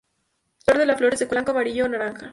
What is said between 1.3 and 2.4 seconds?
blanco, amarillo o naranja.